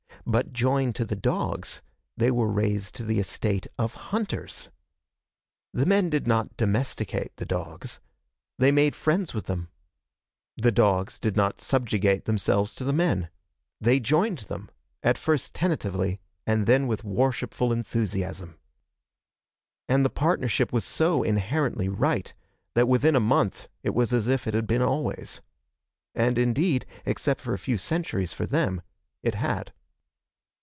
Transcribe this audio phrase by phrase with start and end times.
[0.23, 1.81] But, joined to the dogs,
[2.15, 4.69] they were raised to the estate of hunters.
[5.73, 7.99] The men did not domesticate the dogs.
[8.59, 9.69] They made friends with them.
[10.57, 13.29] The dogs did not subjugate themselves to the men.
[13.81, 14.69] They joined them,
[15.01, 18.57] at first tentatively and then with worshipful enthusiasm.
[19.89, 22.31] And the partnership was so inherently right
[22.75, 25.41] that within a month it was as if it had been always.
[26.13, 28.83] And indeed, except for a few centuries, for them,
[29.23, 29.73] it had.